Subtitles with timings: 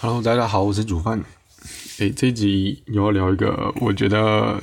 [0.00, 1.24] Hello，大家好，我是煮饭。
[1.98, 4.60] 诶，这一集又要聊一个，我觉得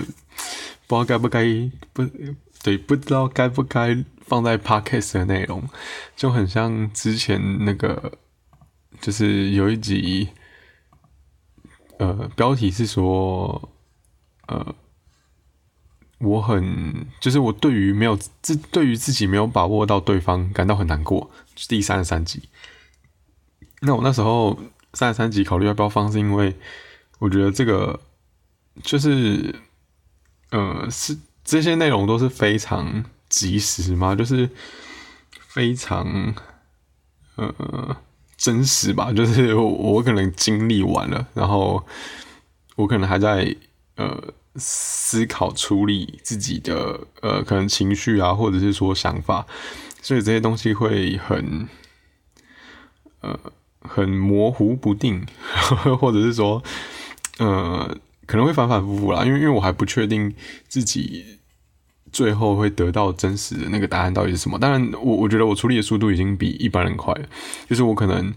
[0.87, 1.45] 不知道该不该
[1.93, 2.05] 不
[2.61, 5.67] 对，不知道该不该放在 Podcast 的内容，
[6.15, 8.19] 就很像之前那个，
[8.99, 10.27] 就是有一集，
[11.97, 13.71] 呃，标题是说，
[14.47, 14.75] 呃，
[16.19, 21.31] 我很就是我对于没有自对于自己没有把握到对方感到很难过，
[21.67, 22.49] 第三十三集。
[23.79, 24.59] 那我那时候
[24.93, 26.53] 三十三集考虑要不要放，是因为
[27.19, 27.99] 我觉得这个
[28.83, 29.55] 就是
[30.49, 34.49] 呃是这些内容都是非常及时嘛，就是
[35.47, 36.35] 非常
[37.35, 37.95] 呃
[38.35, 41.85] 真实吧，就是我可能经历完了，然后
[42.75, 43.55] 我可能还在
[43.95, 44.21] 呃
[44.55, 49.47] 思考处理自己的呃可能情绪啊，或者是说想法，
[50.01, 51.69] 所以这些东西会很
[53.21, 53.39] 呃。
[53.81, 55.25] 很模糊不定，
[55.99, 56.61] 或者是说，
[57.39, 60.33] 呃，可能会反反复复啦，因为因为我还不确定
[60.67, 61.39] 自己
[62.11, 64.59] 最后会得到真实的那个答案到底是什么。
[64.59, 67.25] 当然，我我觉得我处理的速度已经比一般人快了，
[67.67, 68.33] 就是我可能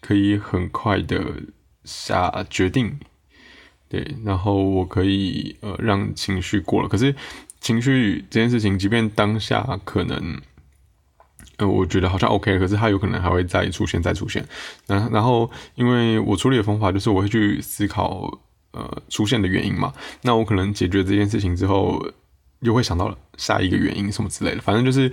[0.00, 1.22] 可以很快的
[1.84, 2.98] 下决定，
[3.88, 6.88] 对，然后我可以呃让情绪过了。
[6.88, 7.14] 可是
[7.60, 10.40] 情绪这件事情，即便当下可能。
[11.58, 14.46] 呃，我觉得好像 OK 可是它有可能还会再出现，再出现。
[14.86, 18.30] 然然后，因为我处理的方法就是我会去思考，
[18.70, 19.92] 呃，出现的原因嘛。
[20.22, 22.00] 那我可能解决这件事情之后，
[22.60, 24.60] 又会想到下一个原因什么之类的。
[24.60, 25.10] 反正就是，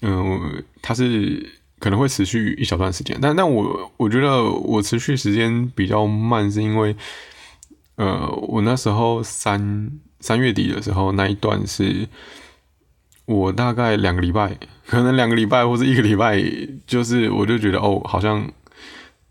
[0.00, 1.46] 嗯，它是
[1.78, 3.18] 可能会持续一小段时间。
[3.20, 6.96] 但但我我觉得我持续时间比较慢，是因为，
[7.96, 12.08] 呃，我那时候三三月底的时候那一段是。
[13.26, 16.40] 我大概两个礼拜，可能两个礼拜或者一个礼拜，
[16.86, 18.48] 就是我就觉得哦，好像，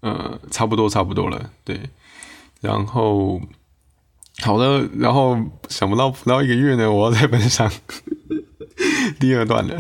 [0.01, 1.79] 呃，差不多差不多了，对。
[2.59, 3.41] 然后，
[4.41, 5.37] 好的，然后
[5.69, 7.71] 想不到不到一个月呢，我要再分享
[9.17, 9.77] 第二段了。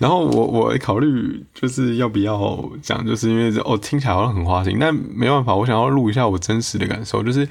[0.00, 7.48] 然后我我考虑就是要不要讲，就是因为哦听起来好像很花心，但没办法，我想要录一下我真实的感受，就是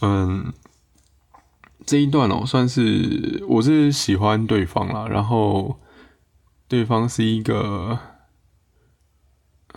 [0.00, 0.52] 嗯。
[1.86, 5.78] 这一段哦，算是我是喜欢对方啦，然后
[6.66, 7.96] 对方是一个，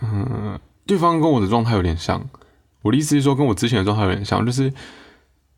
[0.02, 2.28] 嗯，对方跟我的状态有点像。
[2.82, 4.72] 我的意思是说，跟我之前的状态有点像，就是，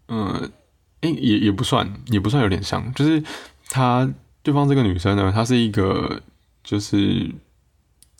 [0.09, 0.53] 嗯，
[1.01, 3.25] 哎，也也不算，也不算有点像，就是
[3.71, 4.13] 她
[4.43, 6.21] 对方这个女生呢，她是一个
[6.63, 7.31] 就是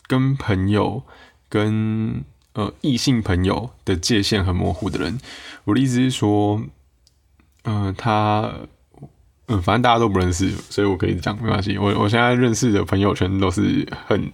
[0.07, 1.03] 跟朋友
[1.49, 2.23] 跟
[2.53, 5.19] 呃异性朋友的界限很模糊的人。
[5.65, 6.63] 我的意思是说。
[7.65, 8.53] 嗯，他，
[9.47, 11.77] 嗯，反正大家都不认识，所以我可以讲没关系。
[11.77, 14.31] 我我现在认识的朋友圈都是很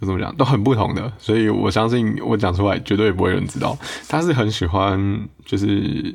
[0.00, 3.78] 怎么讲，都很不同的，所以我相信我讲出来绝对不会有人知道。
[4.08, 5.66] 她是很喜欢就是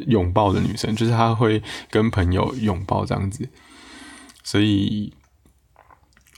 [0.07, 3.47] 拥抱的女生，就是她会跟朋友拥抱这样子，
[4.43, 5.13] 所以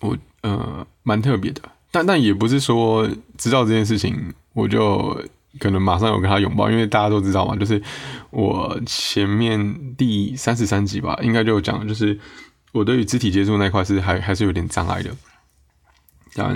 [0.02, 1.62] 我呃蛮特别的，
[1.92, 5.20] 但但也不是说知道这件事情我就。
[5.58, 7.82] 可能马上有跟他拥抱，因为大家都知道嘛，就是
[8.30, 12.20] 我前面第三十三集吧，应该就有讲，就是
[12.72, 15.10] 我对于肢体接触那块是还还是有点障碍的。
[16.36, 16.56] 但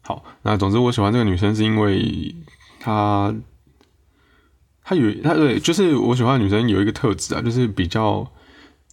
[0.00, 2.34] 好，那总之我喜欢这个女生是因为
[2.80, 3.34] 她，
[4.82, 8.32] 她有她对，就是我喜欢的女生有一个特质啊，就是比较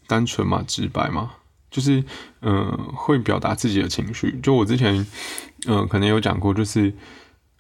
[0.08, 1.32] 单纯嘛，直白嘛，
[1.70, 2.04] 就是
[2.42, 4.38] 嗯会表达自己的情绪。
[4.44, 5.08] 就我之前
[5.68, 6.94] 嗯可能有讲过，就是。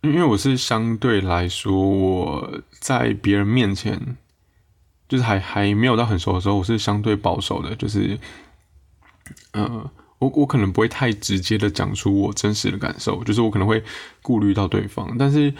[0.01, 4.17] 因为我是相对来说，我在别人面前，
[5.07, 8.17] 就是还还没有到很熟的时候，我是相对保守的，就是，
[9.51, 13.83] 呃，我我可能不会太直接的讲出我真实的感受，就是我可能会
[14.23, 15.53] 顾虑到对方，但是，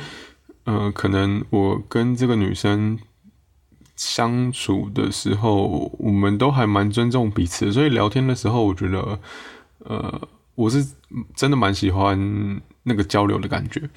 [0.64, 2.98] 呃，可能我跟这个女生
[3.96, 9.20] 相处的时候，我们都还蛮尊重彼此，所以聊天的时候，我觉得，
[9.86, 10.86] 呃，我是
[11.36, 13.90] 真的蛮喜欢那个交流的感觉。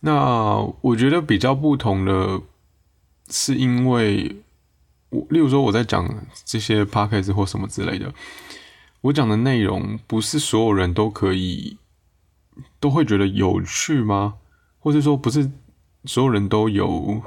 [0.00, 2.40] 那我觉得比较不同的，
[3.28, 4.36] 是因为
[5.10, 6.08] 我，例如说我在讲
[6.44, 8.12] 这些 podcast 或什么之类的，
[9.00, 11.78] 我讲的内容不是所有人都可以
[12.78, 14.36] 都会觉得有趣吗？
[14.78, 15.50] 或者说不是
[16.04, 17.20] 所有人都有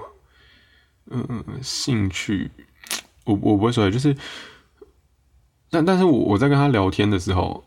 [1.08, 2.50] 嗯兴趣？
[3.26, 4.16] 我我不会说，就是，
[5.70, 7.66] 但但是我我在跟他聊天的时候。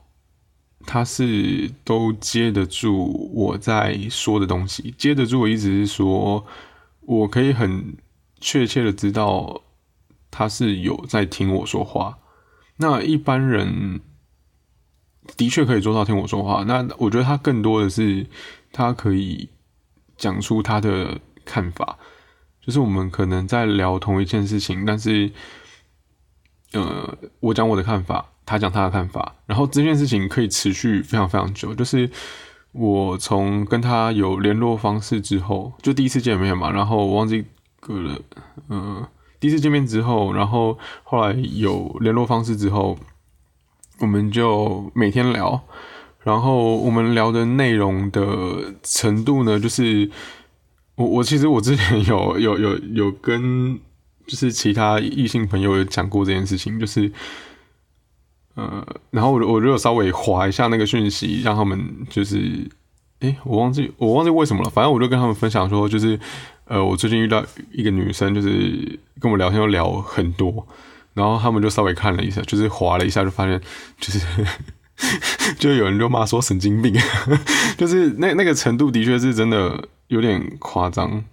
[0.87, 6.47] 他是都接得住我在说的东西，接得住我意思是说，
[7.01, 7.97] 我可以很
[8.41, 9.63] 确切的知道
[10.31, 12.19] 他是有在听我说话。
[12.77, 14.01] 那一般人
[15.37, 16.65] 的确可以做到听我说话。
[16.65, 18.27] 那我觉得他更多的是
[18.73, 19.49] 他可以
[20.17, 21.99] 讲出他的看法，
[22.61, 25.31] 就是我们可能在聊同一件事情，但是，
[26.73, 31.75] 呃，我讲我的看法，他讲他的看法，然后这件事情可以持续非常非常久。
[31.75, 32.11] 就是
[32.73, 37.45] 我从跟他有联络方式之后，就第一次见面嘛，然后我忘记
[37.81, 38.19] 隔了，
[38.69, 39.07] 嗯，
[39.39, 42.99] 第一次见面之后，然后后来有联络方式之后，
[44.01, 45.63] 我们就每天聊。
[46.23, 50.11] 然后我们聊的内容的程度呢，就是
[50.95, 53.79] 我我其实我之前有有有有跟
[54.27, 57.13] 就是其他异性朋友有讲过这件事情，就是
[58.55, 62.69] 呃，然后我我就稍微划一下那个讯息，让他们就是，
[63.21, 66.19] 诶，我忘记我忘记为什么了，反正我就跟他们分享说，就是
[66.67, 70.67] 呃，我最近遇到一个女生，就是跟我聊天，又聊很多，
[71.13, 73.61] 然后他们就稍微看了一下，就是划了一下，就发现
[73.99, 74.21] 就是。
[75.59, 76.95] 就有人就骂说神经病，
[77.77, 81.25] 就是那那个程度的确是真的有点夸张，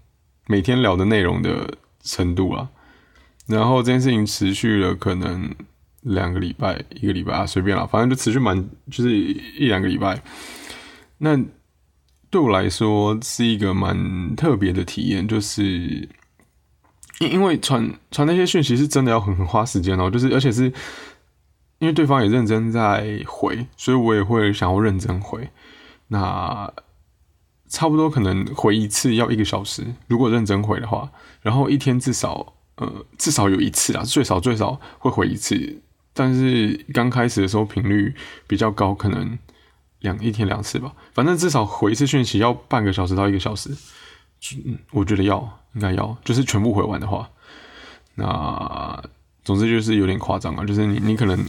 [0.48, 1.72] 每天聊的内容的
[2.02, 2.70] 程度啊。
[3.46, 5.54] 然后这件事情持续了可能
[6.02, 10.22] 两个礼拜，一个礼拜啊，随便了，反正就持续蛮就是一两个礼拜。
[11.18, 11.38] 那
[12.30, 15.64] 对我来说是一个蛮特别的体验，就是
[17.20, 20.72] 因因为传传那些讯息是真的要很很花时间哦，就是而且是。
[21.80, 25.50] 因为对方也认真在回，所以我也会想要认真回。
[26.10, 26.72] 那
[27.70, 31.12] 差不多可能回一次要一个小时，如果认真回的话，
[31.42, 35.82] 然后一天至少呃至少有一次啊，最少最少会回一次。
[36.14, 38.14] 但是刚开始的时候频率
[38.48, 39.38] 比较高，可能
[40.00, 40.94] 两一天两次吧。
[41.14, 43.70] 反正至少回一次讯息要半个小时到一个小时，
[44.92, 47.30] 我觉得要应该要，就是全部回完的话，
[48.16, 49.04] 那
[49.44, 51.46] 总之就是有点夸张啊，就是你你可能。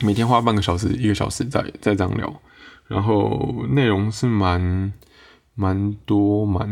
[0.00, 2.42] 每天花半个小时、一个小时在在这样聊，
[2.86, 4.92] 然后内容是蛮
[5.54, 6.68] 蛮多、蛮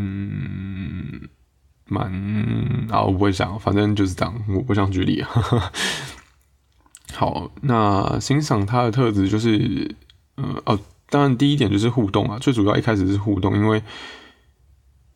[1.87, 5.25] 蛮啊，我不会讲，反正就是这样，我不想举例。
[7.15, 9.95] 好，那欣赏他的特质就是，
[10.35, 10.79] 呃哦，
[11.09, 13.81] 当然第一点就是互动啊，最主要一开始是互动，因为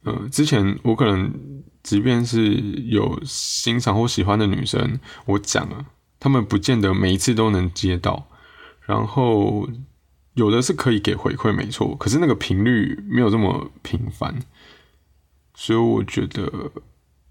[0.04, 1.34] 呃，之前我可能
[1.84, 2.54] 即便是
[2.88, 5.86] 有欣赏或喜欢的女生，我讲了。
[6.22, 8.28] 他们不见得每一次都能接到，
[8.81, 9.69] 然后
[10.34, 14.38] 有的是可以给回馈，没错，可是那个频率没有这么频繁，
[15.54, 16.72] 所以我觉得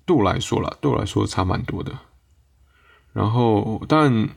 [0.06, 1.92] 对我来说啦，对我来说差蛮多的。
[3.12, 4.30] 然后，但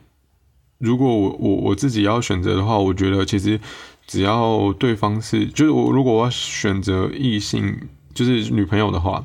[0.82, 3.60] 如果我我我自己要选择的话，我觉得其实
[4.06, 9.24] 只要对方是，就是我如果我要选择异性，就是女朋友的话。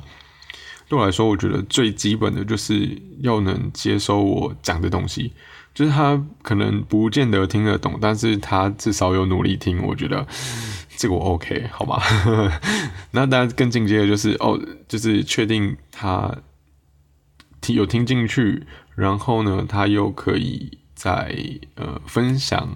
[0.88, 5.32] 对我来说，我觉得最基本的就是要能接收我讲的东西，
[5.74, 10.26] 就是他可能不见得听得懂，但是他至少有努力听，我觉得
[10.96, 12.02] 这个我 OK，好吧？
[13.12, 14.58] 那当然更进阶的就是哦，
[14.88, 16.34] 就是确定他
[17.60, 18.62] 听有听进去，
[18.94, 21.34] 然后呢，他又可以在
[21.76, 22.68] 呃分享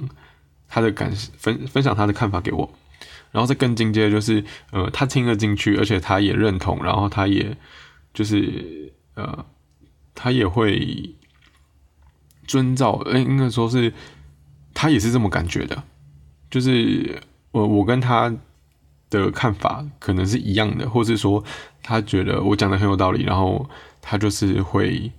[0.68, 2.72] 他的感分分享他的看法给我，
[3.32, 7.56] 然后再更进阶就是呃他听了进去，而且他也认同，然后他也。
[8.14, 9.46] 就是呃，
[10.14, 11.14] 他也会
[12.46, 13.90] 遵照，呃，应该说是
[14.74, 15.82] 他也是这么感觉的。
[16.50, 17.22] 就是
[17.52, 18.30] 我我跟他
[19.08, 21.42] 的看法可能是一样的，或是说
[21.82, 23.66] 他觉得我讲的很有道理，然后
[24.02, 25.10] 他就是会，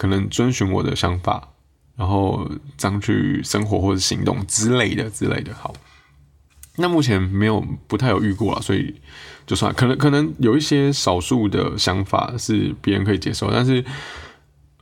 [0.00, 1.46] 可能遵循我的想法，
[1.94, 5.52] 然后这样去生活或者行动之类的之类的。
[5.52, 5.74] 好，
[6.78, 8.94] 那目前没有不太有遇过了，所以。
[9.46, 13.84] 就算可能可能有一些少数的想法是别人可以接受，但是，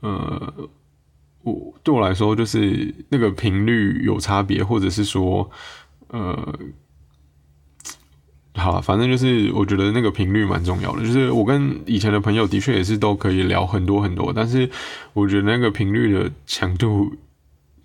[0.01, 0.53] 呃，
[1.41, 5.49] 我对我来说就是那个频率有差别，或者是说，
[6.09, 6.59] 呃，
[8.59, 11.01] 好，反正就是我觉得那个频率蛮重要的。
[11.03, 14.69] 就是我跟以前的朋友的确也是都可以聊很多很多，但是
[15.13, 17.11] 我觉得那个频率的强度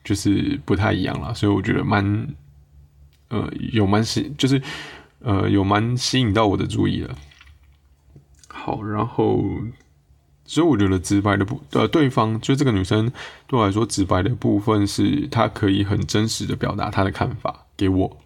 [0.03, 2.29] 就是不太一样了，所以我觉得蛮，
[3.29, 4.61] 呃，有蛮是就是。
[5.27, 7.09] 呃，有蛮吸引到我的注意的。
[8.47, 9.43] 好，然后，
[10.45, 13.11] 所以我觉得直白的部，呃，对方就这个女生
[13.47, 18.19] 对我来说，直白的部分是她可以很真实的表达她的看法给我。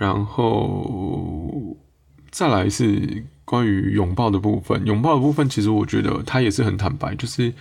[0.00, 1.76] 然后
[2.30, 7.52] 再来是关于拥抱的部分，拥抱的部分其实我觉得她也是很坦白，就是，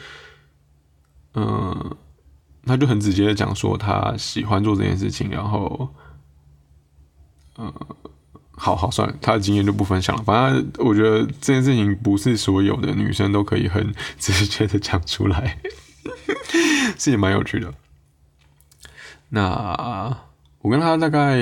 [1.33, 1.97] 嗯，
[2.65, 5.89] 她就很直接的讲说她喜欢做这件事情，然后。
[7.61, 7.73] 嗯，
[8.51, 10.23] 好好算了，他的经验就不分享了。
[10.23, 15.59] 反正我觉得这件事情不是所有的女生都可以很直接的讲出来，
[16.97, 17.73] 是也蛮有趣的。
[19.27, 20.17] 那
[20.59, 21.37] 我跟他大概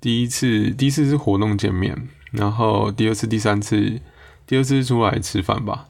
[0.00, 4.00] 第一次第一次是活动见面，然后第二次、第三次，
[4.46, 5.88] 第二次出来吃饭吧，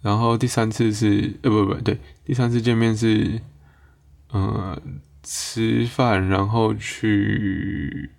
[0.00, 3.40] 然后第三次是呃不不对，第三次见面是
[4.30, 4.80] 呃
[5.22, 8.10] 吃饭，然后去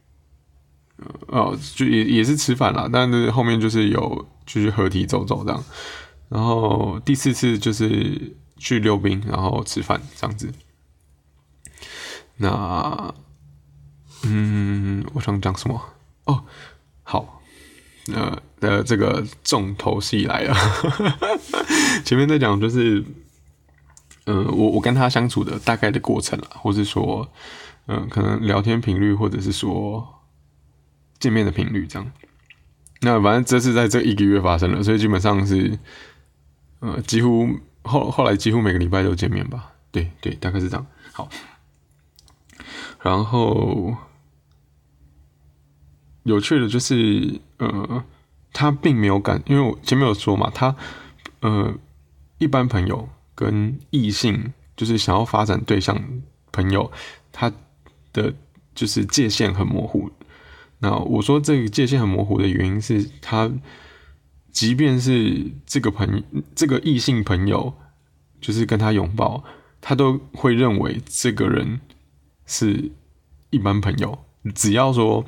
[1.27, 5.63] 哦就也也是吃饭啦，但是后面就是有就是合体走走这样，
[6.29, 10.51] 然后第四次就是去溜冰，然后吃饭这样子。
[12.37, 13.13] 那，
[14.27, 15.81] 嗯，我想讲什么？
[16.25, 16.43] 哦，
[17.03, 17.41] 好，
[18.13, 20.55] 呃的这个重头戏来了。
[22.03, 23.03] 前面在讲就是，
[24.25, 27.29] 呃，我我跟他相处的大概的过程啦，或是说，
[27.87, 30.21] 嗯，可能聊天频率，或者是说
[31.19, 32.11] 见面的频率这样。
[33.01, 35.77] 那反正这是在这一个月发生了，所以基本上是，
[36.79, 37.47] 呃，几乎
[37.83, 39.73] 后后来几乎每个礼拜都见面吧。
[39.91, 40.85] 对对，大概是这样。
[41.11, 41.29] 好。
[43.01, 43.95] 然后
[46.25, 48.03] 有趣的就是，呃，
[48.51, 50.75] 他并没有感，因为我前面有说嘛，他
[51.39, 51.73] 呃，
[52.37, 55.99] 一般朋友跟异性就是想要发展对象
[56.51, 56.91] 朋友，
[57.31, 57.51] 他
[58.11, 58.33] 的
[58.75, 60.11] 就是界限很模糊。
[60.79, 63.49] 那我说这个界限很模糊的原因是他，
[64.51, 67.73] 即便是这个朋这个异性朋友，
[68.41, 69.43] 就是跟他拥抱，
[69.79, 71.79] 他都会认为这个人。
[72.47, 72.91] 是
[73.49, 74.19] 一般朋友，
[74.53, 75.25] 只要说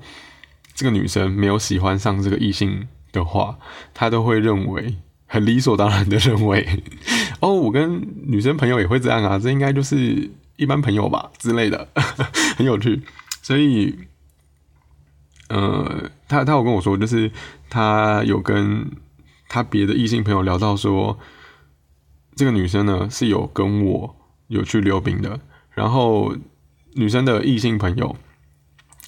[0.78, 3.58] 这个女生没有喜欢上这个异性的话，
[3.96, 6.84] 她都会认为很理所当然的认为，
[7.42, 11.88] 哦，我跟女生朋友也会这样啊，这应该就是一般朋友吧之类的，
[12.56, 13.02] 很有趣。
[13.42, 13.98] 所以，
[15.50, 17.32] 呃，他他有跟我说，就是
[17.72, 18.92] 他有跟
[19.50, 21.18] 他别的异性朋友聊到说，
[22.36, 24.16] 这个女生呢是有跟我
[24.46, 25.40] 有去溜冰的，
[25.72, 26.36] 然后。
[26.94, 28.16] 女生的异性朋友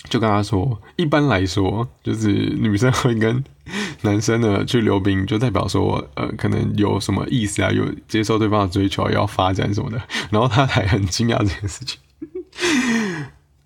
[0.06, 3.44] 就跟他说：“一般来说，就是女生会跟
[4.02, 10.02] 男生呢去溜冰，就代表说，呃，可能有什么意思啊，有接受对方的追求，要发展什么的。
[10.32, 12.00] ”然后他还很惊讶这件事情。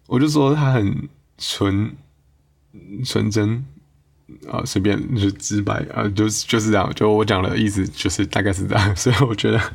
[0.07, 1.95] 我就说他很纯
[3.05, 3.63] 纯真
[4.49, 6.91] 啊，随便就直白啊，就是就是这样。
[6.95, 8.95] 就我讲的意思，就是大概是这样。
[8.97, 9.61] 所以我觉得。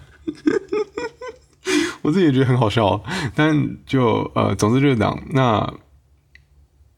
[2.02, 3.02] 我自己也觉得很好笑，
[3.34, 5.20] 但就呃，总之就是这样。
[5.30, 5.74] 那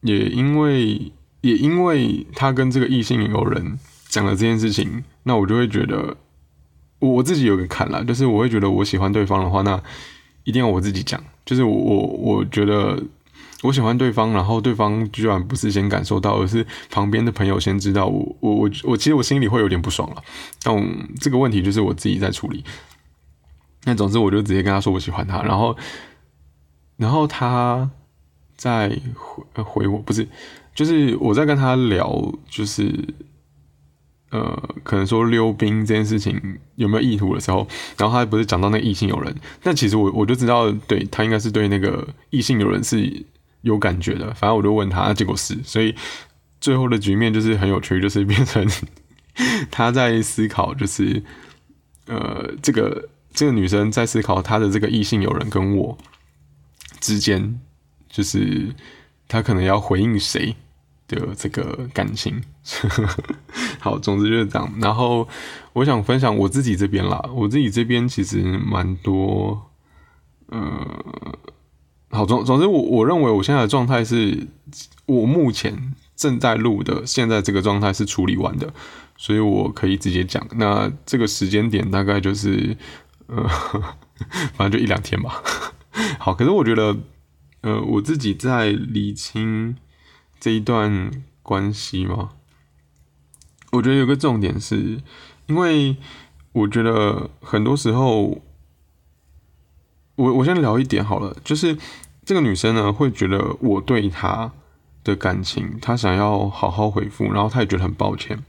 [0.01, 3.79] 也因为也因为他跟这个异性有人
[4.09, 6.15] 讲了这件事情，那我就会觉得
[6.99, 9.81] 我自己有个坎了，就是我会觉得我喜欢对方的话，那
[10.43, 11.23] 一定要我自己讲。
[11.45, 13.01] 就是我我我觉得
[13.63, 20.23] 我喜欢对方，然后对方居然不是先感受到，而是旁边的朋友先知道，我我我我其实我心里会有点不爽了。
[20.63, 20.73] 但
[21.19, 22.63] 这个问题就是我自己在处理。
[23.83, 25.75] 那总之，我就直接跟他说我喜欢他，然后，
[26.97, 27.89] 然后他
[28.61, 30.27] 在回回我，不是，
[30.75, 32.93] 就是我在跟他聊，就是
[34.29, 36.39] 呃，可能说溜冰这件事情
[36.75, 43.25] 有没有意图的时候，然后他不是讲到那个异性友人，但其实我我就知道，对他应该是对那个异性友人是
[43.61, 45.95] 有感觉的，反正我就问他，结果是，所以
[46.59, 48.63] 最后的局面就是很有趣，就是变成
[49.71, 51.23] 他在思考，就是
[52.05, 53.09] 呃，这个。
[53.33, 55.97] 这个女生在思考她的这个异性友人跟我
[56.99, 57.61] 之间，
[58.11, 58.75] 就是
[59.27, 60.55] 他可能要回应谁
[61.07, 62.43] 的这个感情。
[63.79, 64.71] 好，总之就是这样。
[64.79, 65.27] 然后
[65.73, 69.71] 我想分享我自己这边啦，我自己这边其实蛮多，
[70.47, 71.03] 呃，
[72.11, 74.45] 好总总之我我认为我现在的状态是
[75.07, 78.71] 我目前正在录的，现在这个状态是处理完的，
[79.17, 80.45] 所以我可以直接讲。
[80.51, 82.77] 那这个时间点大概就是。
[83.27, 83.47] 呃，
[84.55, 85.41] 反正就一两天吧。
[86.19, 86.93] 好，可是我觉得，
[87.61, 89.75] 呃，我自己在理清
[90.39, 92.29] 这一段关系嘛，
[93.71, 95.01] 我觉得有个重点是，
[95.47, 95.95] 因为
[96.51, 98.41] 我觉得很多时候，
[100.15, 101.77] 我我先聊一点好了，就是
[102.25, 104.51] 这个女生呢会觉得我对她
[105.03, 108.43] 的感情，她想要好好回复，然后她也觉得很抱歉，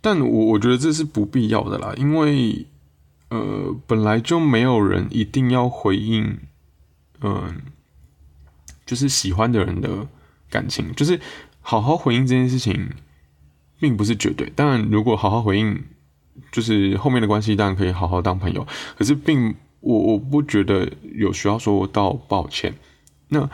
[0.00, 2.66] 但我我觉得这是不必要的啦，因为。
[3.30, 6.38] 呃，本来就没有人一定要回应，
[7.20, 7.62] 嗯，
[8.86, 10.06] 就是喜欢的人的
[10.50, 11.20] 感情，就是
[11.60, 12.90] 好好回应这件事情，
[13.78, 14.50] 并不是绝对。
[14.50, 15.84] 当然，如果好好回应，
[16.52, 18.66] 就是后面的关系当然可以好好当朋友。
[18.96, 22.74] 可是，并我我不觉得有需要说到抱歉。
[23.28, 23.48] 那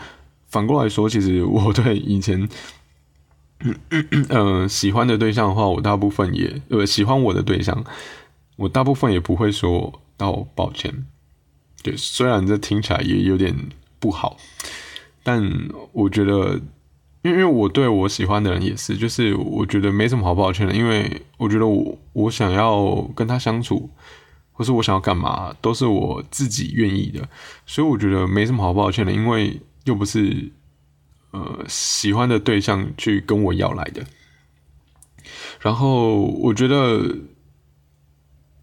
[0.47, 2.49] 反过来说，其实我对以前，
[4.29, 7.85] 嗯，喜欢的对象的话，我大部分也呃喜欢我的对象。
[8.57, 11.07] 我大部分也不会说到抱歉，
[11.85, 13.55] 对，虽然这听起来也有点
[14.01, 14.39] 不好，
[15.23, 16.59] 但我觉得，
[17.21, 23.91] 因为因为我对我喜欢的人也是，就是我觉得没什么好抱歉的，因为我觉得我我想要跟他相处，
[24.53, 27.29] 或是我想要干嘛，都是我自己愿意的，
[27.67, 30.51] 所以我觉得没什么好抱歉的，因为又不是
[31.33, 34.03] 呃喜欢的对象去跟我要来的。
[35.61, 37.17] 然后我觉得，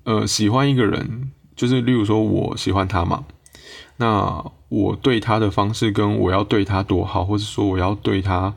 [0.06, 3.24] 呃，喜欢一个人，就是例如说我喜欢他嘛，
[3.98, 8.52] 那我对他的方式跟我要对他多好，或者说我要对他，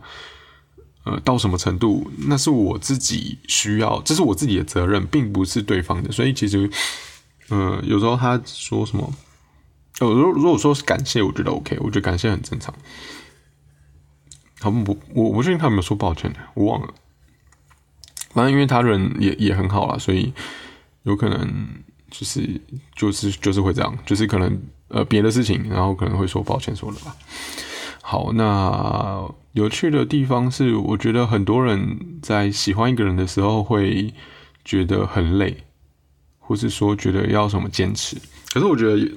[1.04, 6.11] 呃，到什么程度，那是我自己需要，这是我自己的责任，并不是对方的。
[6.11, 6.70] 所以其实，
[7.50, 9.12] 呃，有时候他说什么，
[10.00, 12.75] 呃，如如果说是感谢，我觉得 OK，我觉得感谢很正常。
[14.61, 16.94] 好不，我不确定他有没有说抱歉的，我忘了。
[18.32, 20.32] 反正因为他人也也很好啦，所以
[21.02, 21.84] 有可能
[22.16, 22.61] 就是
[22.94, 27.16] 就是就是会这样，就是可能呃别的事情，然后可能会说抱歉说了吧。
[28.00, 34.14] 好，那有趣的地方是，我觉得很多人在喜欢一个人的时候会
[34.64, 35.64] 觉得很累，
[36.38, 38.16] 或是说觉得要什么坚持。
[38.52, 39.11] 可是我觉得，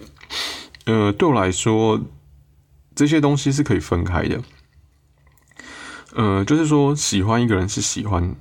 [0.86, 2.02] 呃，对我来说，
[2.96, 4.42] 这些东西是可以分开的。
[6.16, 8.36] 呃，就是说喜欢一个人是喜欢。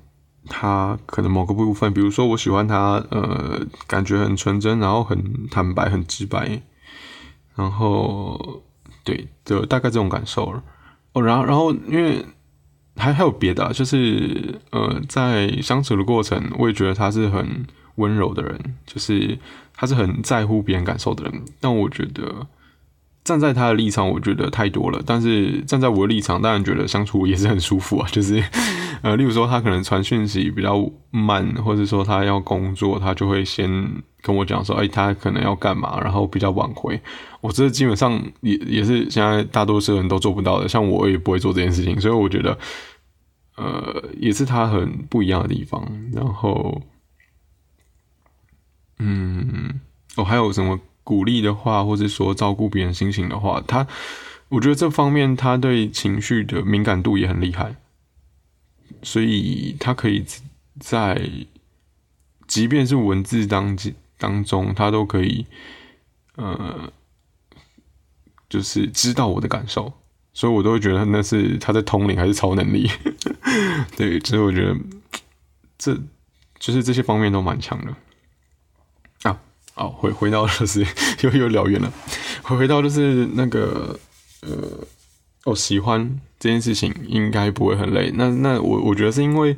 [0.49, 6.62] 他可能某个部分，比如说我喜欢他，呃，感觉很纯真，然后很坦白，很直白，
[7.55, 8.62] 然后
[9.05, 10.62] 对的，大概这种感受了。
[11.12, 12.25] 哦，然后，然后，因为
[12.97, 19.38] 还还有别的，就是呃，在相处的过程，我也觉得他是很温柔的人，就是
[19.75, 21.43] 他是很在乎别人感受的人。
[21.61, 22.47] 但我觉得。
[23.26, 25.02] 站在他的立场，我觉得太多了。
[25.04, 28.06] 但是站在我的立场，当然觉得相处也是很舒服啊。
[28.12, 28.40] 就是，
[29.02, 33.68] 呃，例如说他可能传讯息比较慢，或者说他要工作，他就会先
[34.23, 37.00] 跟我讲说，哎，他可能要干嘛，然后比较晚回。
[37.40, 40.68] 我这基本上也也是现在大多数人都做不到的。
[40.68, 42.56] 像我也不会做这件事情，所以我觉得，
[43.56, 45.84] 呃，也是他很不一样的地方。
[46.12, 46.80] 然后，
[49.00, 49.80] 嗯，
[50.15, 50.78] 哦，还有什么？
[51.06, 53.86] 鼓励的话，或者说照顾别人心情的话，他，
[54.49, 57.76] 我觉得这方面他对情绪的敏感度也很厉害，
[59.04, 60.25] 所以他可以
[60.80, 61.30] 在，
[62.49, 63.78] 即便是文字当
[64.19, 65.47] 当中，他都可以，
[66.34, 66.92] 呃，
[68.49, 69.92] 就是知道我的感受，
[70.32, 72.90] 所以我都会觉得那是他在通灵还是超能力，
[73.97, 74.76] 对，所以我觉得
[75.78, 75.95] 这
[76.58, 77.95] 就是这些方面都蛮强的。
[79.76, 80.84] 哦，回回到就是
[81.23, 81.93] 又又聊远了，
[82.43, 83.99] 回回到就是那个
[84.41, 84.50] 呃，
[85.45, 88.10] 哦喜欢这件事情应该不会很累。
[88.15, 89.54] 那那我我觉得是因为，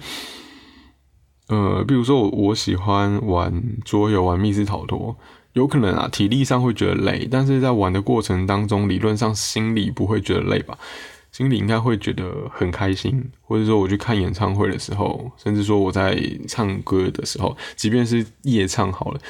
[1.48, 5.16] 呃，比如说我我喜欢玩桌游、玩密室逃脱，
[5.52, 10.76] 有可能啊体力上会觉得累，但是在玩的过程当中，理论上心里不会觉得累吧？
[11.30, 19.20] 心里应该会觉得很开心，或者说我去看演唱会的时候，甚至说我在唱歌的时候，即便是夜唱好了。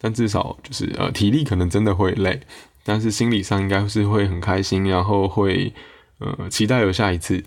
[0.00, 2.40] 但至少就是呃，体力可能真的会累，
[2.84, 5.74] 但是心理上应该是会很开心，然后会
[6.18, 7.42] 呃期待有下一次。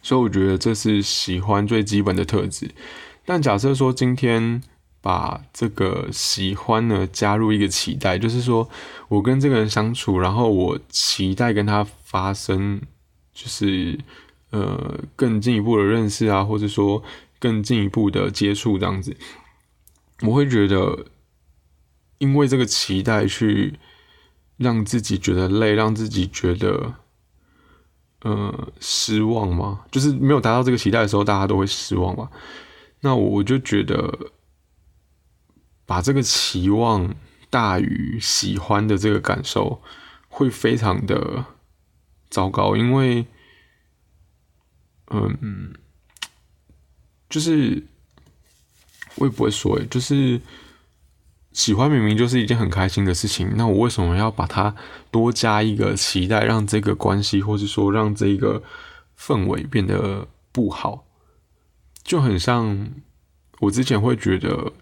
[0.00, 2.70] 所以我觉得这是喜欢最基本的特质。
[3.26, 4.62] 但假设说今天
[5.02, 8.66] 把这个喜欢呢加入一个期待，就是说
[9.08, 12.80] 我跟这个人相处，然后我期待跟他发生
[13.34, 13.98] 就是
[14.48, 17.02] 呃更进一步的认识啊，或者说
[17.38, 19.14] 更进一步的接触这样子，
[20.22, 21.04] 我会觉得。
[22.18, 23.78] 因为这个期待去
[24.56, 26.94] 让自己觉得累，让自己觉得
[28.22, 29.84] 呃失望吗？
[29.90, 32.28] 就是没有达到这个期待的时候，大家都会失望嘛。
[33.00, 34.32] 那我就觉得
[35.86, 37.14] 把这个期望
[37.50, 39.80] 大于喜欢的这个感受
[40.28, 41.44] 会非常的
[42.28, 43.24] 糟糕，因为
[45.10, 45.72] 嗯，
[47.30, 47.86] 就是
[49.14, 50.40] 我也不会说，就是。
[51.58, 54.72] 喜欢明明就是一件很开心的事情，那我为什么要把它
[55.10, 58.62] 多加一个期待，让这个关系，或是说让这个
[59.18, 61.04] 氛围变得不好？
[62.04, 62.90] 就很像
[63.58, 64.72] 我之前会觉得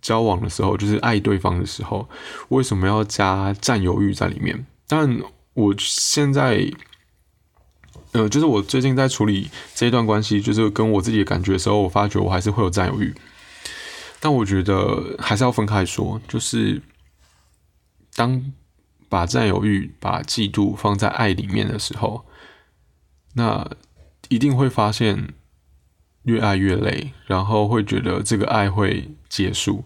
[0.00, 2.08] 交往的时候，就是爱对方的时候，
[2.50, 4.64] 为什么要加占有欲在里面？
[4.86, 5.18] 但
[5.54, 6.70] 我现在，
[8.12, 13.12] 呃，就是我最近在处理这一段关系，就是跟我自己的感觉的时候，我发觉我还是会有占有欲。
[14.24, 16.80] 但我觉得还是要分开说，就是
[18.14, 18.52] 当
[19.08, 22.24] 把占有欲、把嫉妒放在爱里面的时候，
[23.34, 23.68] 那
[24.28, 25.34] 一定会发现
[26.22, 29.84] 越爱越累，然后会觉得这个爱会结束。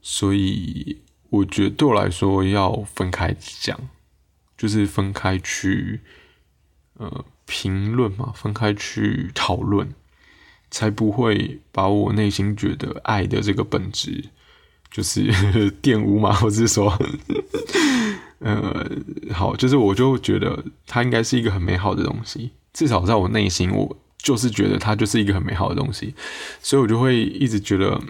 [0.00, 3.78] 所以我觉得对我来说要分开讲，
[4.56, 6.00] 就是分开去
[6.94, 9.94] 呃评论嘛，分开去讨论，
[10.74, 14.24] 才不会把我内心觉得爱的这个本质
[14.90, 15.30] 就是
[15.80, 16.92] 玷污嘛，或是说，
[18.40, 18.84] 呃，
[19.32, 26.12] 好，就是我就觉得它应该是一个很美好的东西，至少在我内心，我就是觉得它就是一个很美好的东西，
[26.60, 28.00] 所以我就会一直觉得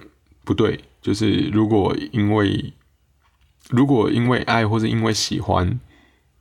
[0.43, 2.73] 不对，就是如果因为
[3.69, 5.79] 如果因为爱或者因为喜欢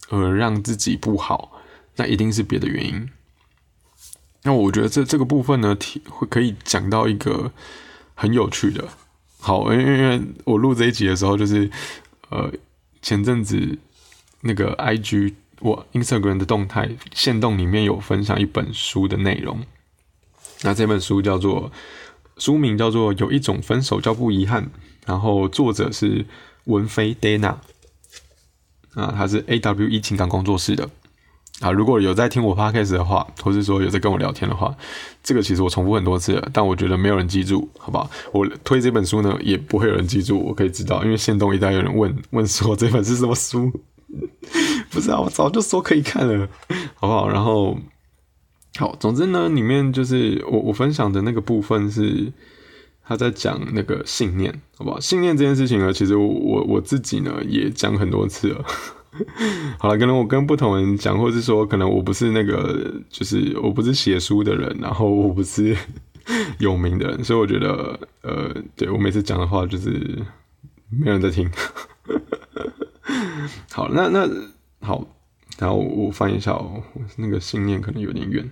[0.07, 1.51] 而让自己不好，
[1.97, 3.09] 那一定是别的原因。
[4.43, 7.51] 那我觉得这这个部分呢，提会可以讲到一个
[8.13, 8.87] 很有趣的。
[9.39, 11.69] 好，因为因为我录这一集的时候，就是
[12.29, 12.51] 呃
[13.01, 13.77] 前阵子
[14.41, 19.65] 那个 I G 我 Instagram 的动态线动里面有分享一本书的内容。
[20.61, 21.71] 那这本书叫做
[22.37, 24.69] 书名叫做有一种分手叫不遗憾，
[25.05, 26.25] 然后作者是。
[26.65, 27.57] 文飞 Dana
[28.93, 30.89] 啊，他是 A W E 情感工作室的
[31.59, 31.71] 啊。
[31.71, 34.75] 如果有在听我 podcast 的话，或是说有在跟我聊天的话，
[35.23, 38.09] 这个其实我重复很多次了，但我觉得没有人记住，好不好？
[38.31, 40.39] 我推这本书呢，也不会有人记住。
[40.39, 43.71] 我可以知道，因为现动一旦有人问问说这本是什么书，
[44.89, 46.47] 不知道我早就说可以看了，
[46.95, 47.29] 好不好？
[47.29, 47.77] 然后
[48.77, 52.31] 好，总之呢，里面就是我我分享的那个部分是。
[53.05, 54.97] 他在讲那个信念，好不好？
[54.97, 58.63] 信念这件事情呢，其实我我自己呢也讲很多次了。
[59.77, 65.75] 好了，可能我跟不同人讲，或者是说，可能我不是那个，就是我不是写书的人，然后我不是
[66.59, 69.91] 有名的人，所以我觉得，呃，对我每次讲的话就是
[70.89, 71.49] 没有人在听。
[73.71, 74.27] 好，那那
[74.81, 75.05] 好，
[75.57, 76.83] 然后我翻一下哦，
[77.17, 78.49] 那个信念可能有点远。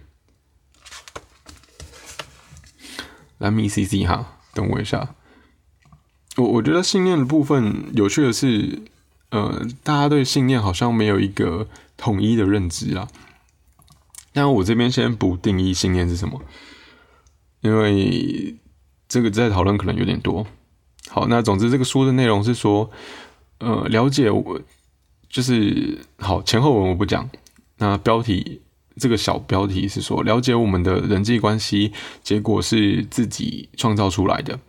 [3.39, 4.37] 来，me C C 哈。
[4.53, 5.15] 等我一下，
[6.35, 8.81] 我我觉得信念的部分有趣的是，
[9.31, 11.67] 呃，大家对信念好像没有一个
[11.97, 13.07] 统一的认知啊。
[14.33, 16.41] 那我这边先不定义信念是什么，
[17.61, 18.55] 因为
[19.09, 20.45] 这个在讨论可能有点多。
[21.09, 22.89] 好，那总之这个书的内容是说，
[23.57, 24.61] 呃，了解我
[25.27, 27.29] 就是好前后文我不讲，
[27.77, 28.61] 那标题。
[28.97, 34.59] 这个小标题是说了解我们的人际关系，结果是自己创造出来的。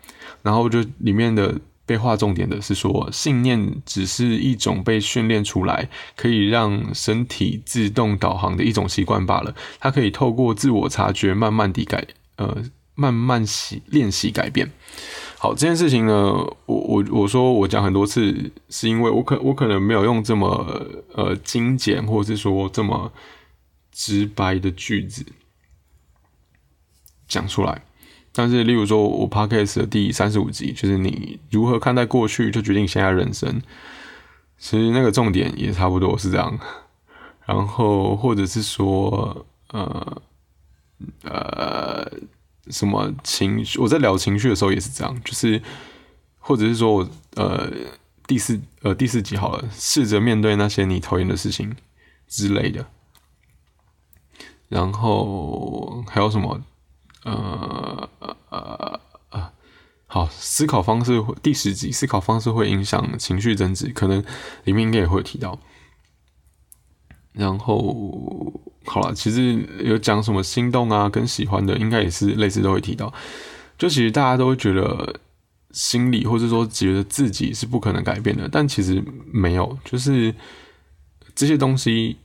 [0.42, 1.60] 然后就里面的
[1.92, 9.54] 被划重点的是说，信念只是一种被训练出来，可以让身体自动导航的一种习惯罢了。
[9.78, 14.70] 它可以透过自我察觉，慢慢地改，呃，慢慢习练习改变。
[15.38, 16.32] 好，这件事情呢，
[16.66, 20.48] 我我我说我讲很多次，是因为我可我可能没有用这么
[21.14, 23.12] 呃精简，或是说这么。
[23.94, 25.22] 直白的句子
[27.28, 27.82] 讲出来，
[28.34, 33.60] 但是例如说，我 podcast 的第三十五集就是你如何看待过去，就决定现在人生。
[34.56, 36.58] 其实那个重点也差不多是这样。
[37.44, 40.22] 然后或者是说，呃
[41.24, 42.10] 呃，
[42.68, 43.78] 什么情绪？
[43.78, 45.60] 我在聊情绪的时候也是这样，就是
[46.38, 47.70] 或者是说我呃
[48.26, 51.76] 第四呃第四集好了，试着面对那些你讨厌的事情
[52.28, 52.86] 之类的。
[54.68, 56.62] 然后还有什么？
[57.24, 59.52] 呃呃呃，
[60.06, 64.22] 好，思考方式第十集，思考方式会影响情绪增值，可能
[64.64, 65.58] 里面应该也会提到。
[67.32, 73.12] 然后好了，其实有讲什么心动啊，跟喜欢的，应该也是类似都会提到。
[73.78, 75.20] 就其实大家都会觉得
[75.70, 80.34] 心理，或者说觉得自己是不可能改变的，但其实没有，就是
[81.34, 82.18] 这些东西。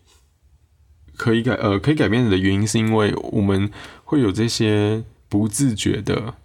[1.17, 3.69] 可以改呃，可以改变的原因是因为我们
[4.05, 6.35] 会有这些不自觉的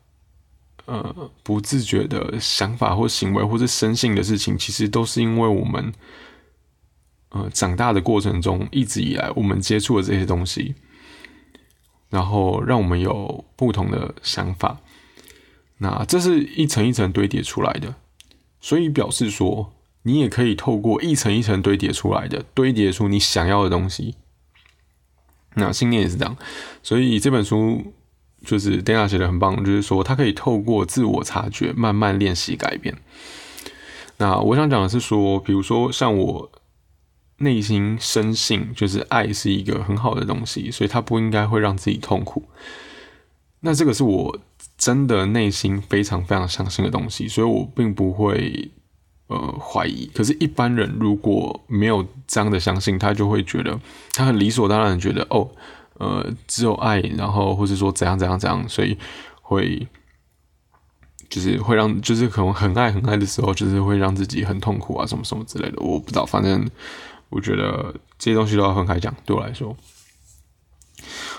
[0.86, 5.92] 呃不自觉的想法或行为，或是生性的事情，其实都是因为我们
[7.28, 10.74] 呃长大的过程中一直以来我们接触的这些东西，
[12.10, 14.80] 然后让我们有不同的想法。
[15.78, 17.94] 那这是一层一层堆叠出来的，
[18.60, 24.14] 所以表示说，你也可以透过一层一层堆叠出来的，堆叠出你想要的东西。
[25.54, 26.36] 那信念也是这样，
[26.82, 27.92] 所以这本书
[28.44, 32.96] 就是 Dana 写的很棒，就是说他可以透过自我察觉，慢慢练习改变。
[34.18, 36.50] 那我想讲的是说，比如说像我
[37.38, 42.44] 内心深信，就是爱是一个很好的东西，所以他不应该会让自己痛苦。
[43.60, 44.38] 那这个是我
[44.76, 48.70] 真的内心非常非常相信的东西，所以我并不会。
[49.32, 50.06] 呃，怀疑。
[50.14, 53.80] 可是，一般人如果没有这样的相信，他就会觉得
[54.12, 55.48] 他很理所当然，觉得哦，
[55.94, 58.98] 呃，只有爱，然后或者说怎样怎样怎样，所以
[59.40, 59.88] 会
[61.30, 65.76] 就是会让，就是可能很爱很爱的时候，就是会让自己很痛苦啊，什么什么之类的。
[65.80, 66.68] 我不知道，反正
[67.30, 69.74] 我觉得这些东西都要分开讲，对我来说。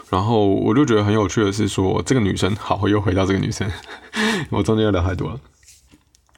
[0.09, 3.69] 然后我就觉得很有趣的是说，这个女生，好，又回到这个女生，
[4.49, 5.39] 我中间有聊太多了。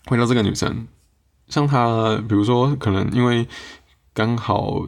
[0.08, 0.88] 回到这个女生，
[1.48, 3.48] 像他，比如说，可能因为
[4.14, 4.86] 刚好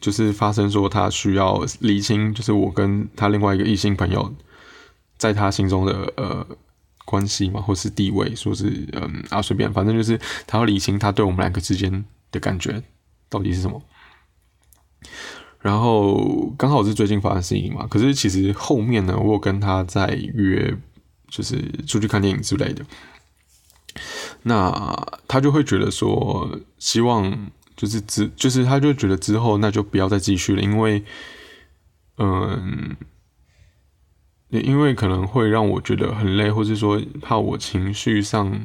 [0.00, 4.34] 就是发生说，他需要理清，就是我跟他另外一个异性朋友，
[5.18, 6.46] 在他心中的呃
[7.04, 12.82] 关系嘛，或是地位，说是嗯啊随便，反正就是他要理清他对我们两个之间的感觉
[13.28, 13.82] 到底是什么。
[15.60, 20.74] 然后刚好是最近发生事情嘛，可是其实后面呢，我有跟他在约，
[21.28, 22.82] 就是出去看电影之类的。
[24.42, 24.94] 那
[25.26, 26.48] 他就会觉得说，
[26.78, 31.02] 希望就是之，就是他就觉得之后那就不要再继续了，因为，
[32.18, 32.96] 嗯，
[34.48, 38.60] 因为可能会让我觉得很累，或是说怕我情绪上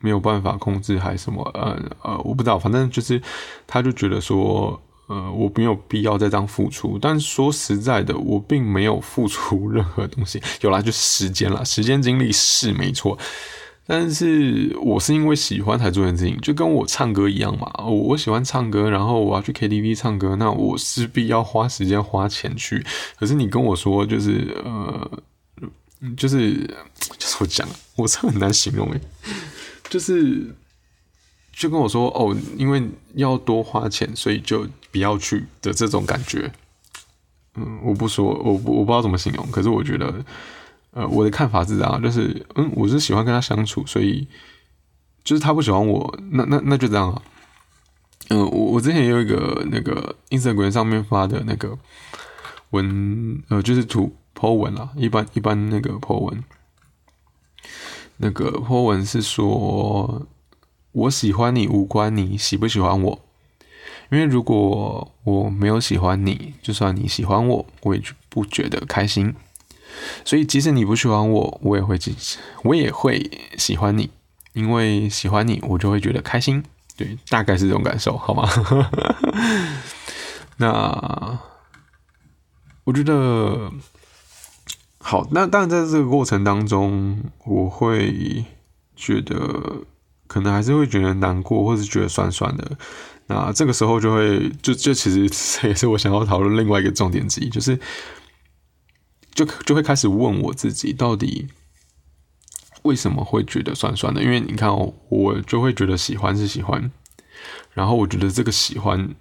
[0.00, 3.20] 没有办法控制，还什么，呃呃，我不知道，反正就是
[3.66, 4.80] 他就觉得说。
[5.08, 10.42] 呃，我没有必要再这样付出，但说实在的，我并没有付出 任何东西。
[10.62, 13.16] 有啦，就时间啦，时间精力是没错，
[13.86, 17.72] 但是我是因为喜欢才做这件事情，就跟我唱歌一样嘛。
[17.78, 22.84] 我我喜欢唱歌，然后我要去 KTV 唱歌，那我势必要花时间花钱去。
[23.18, 25.22] 可是你跟我说，就是呃，
[26.16, 26.54] 就是
[27.18, 29.00] 就是我讲，我这很难形容诶，
[29.88, 30.54] 就是。
[31.58, 36.52] 就跟我说哦，因为要多花钱，所以就不要去的这种感觉。
[37.54, 39.50] 嗯，我不说，我我不知道怎么形容。
[39.50, 40.22] 可是我觉得，
[40.96, 44.26] 呃，我的看法是这样，就是嗯，我是喜欢跟他相处，所以
[45.22, 47.22] 就是他不喜欢我，那那那就这样啊。
[48.30, 51.76] 嗯，我我之前也有一个那个 Instagram 上面发的那个
[52.70, 56.42] 文，呃，就是图 po 文啊，一般一般那个 po 文，
[58.16, 60.26] 那个 po 文是说。
[60.96, 63.20] 我喜欢你无关你喜不喜欢我，
[64.10, 69.34] 因为如果我没有喜欢你，就算你喜欢我，我也不觉得开心。
[70.24, 71.98] 所以即使你不喜欢我，我也会
[72.64, 74.10] 我也会喜欢你，
[74.52, 76.64] 因为喜欢你，我就会觉得开心。
[76.96, 78.48] 对，大概是这种感受，好吗？
[80.58, 81.38] 那
[82.84, 83.70] 我觉得
[84.98, 85.26] 好。
[85.30, 88.44] 那当然，在这个过程当中，我会
[88.94, 89.84] 觉得。
[90.28, 92.76] 可能还是会觉得难过，或是觉得酸酸的。
[93.28, 95.30] 那这个时候就会，就就其实
[95.62, 97.78] 这也是我想要讨论另外一个重点之一，就是
[99.36, 101.46] 就就会开始问我自己，到底
[102.82, 104.20] 为什么会觉得酸酸的？
[104.20, 104.68] 因为你看，
[105.08, 106.90] 我就会觉得喜欢是喜欢，
[107.72, 109.14] 然后我觉得这个喜欢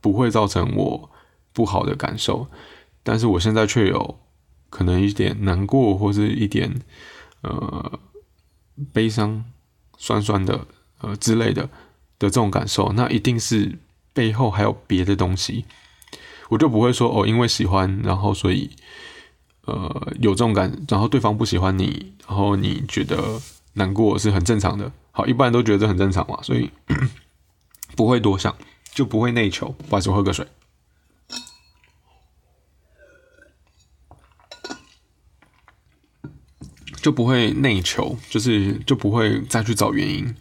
[0.00, 1.10] 不会造成我
[1.52, 2.46] 不好的感受，
[3.02, 4.20] 但是我现在却有
[4.70, 6.80] 可能一点难过，或是一点
[7.40, 7.98] 呃。
[8.92, 9.44] 悲伤、
[9.96, 10.64] 酸酸的，
[11.00, 11.62] 呃之类的
[12.16, 13.76] 的这种感受，那一定是
[14.12, 15.64] 背后还有别的东西。
[16.48, 18.70] 我就不会说哦，因为喜欢，然后所以
[19.66, 23.40] 呃有这种感，然后对方不喜欢你，然后你觉得
[23.74, 24.90] 难过是很正常的。
[25.10, 26.70] 好，一般人都觉得这很正常嘛，所以
[27.96, 28.54] 不会多想，
[28.92, 29.68] 就不会内求。
[29.88, 30.46] 不好意思，我喝个水。
[37.00, 40.34] 就不会内求，就是就不会再去找原因。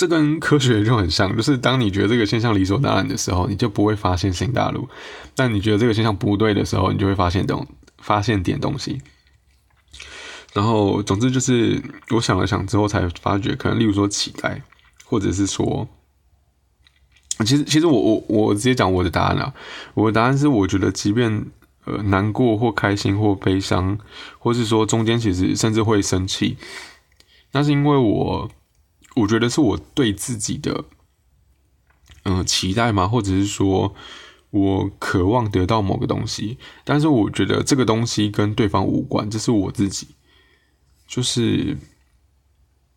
[0.00, 4.88] 这跟科学就很像，就是当你觉得这个现象理所当然的时候，你就不会发现新大陆；
[5.34, 7.66] 但你觉得这个现象不对的时候，你就会发现东
[7.98, 9.02] 发现点东西。
[10.54, 11.82] 然后，总之就是，
[12.14, 14.62] 我想了想之后才发觉，可能例如说期待，
[15.04, 15.86] 或者是说，
[17.40, 19.52] 其实其实我我我直接讲我的答案了。
[19.92, 21.44] 我的答案是，我觉得即便。
[21.86, 23.98] 呃，难过或开心或悲伤，
[24.38, 26.58] 或是说中间其实甚至会生气，
[27.52, 28.50] 那是因为我
[29.16, 30.84] 我觉得是我对自己的
[32.24, 33.94] 嗯期待嘛，或者是说
[34.50, 40.08] 我渴望得到某个东西，但是我觉得这个东西跟对方无关，这是我自己，
[41.06, 41.76] 就是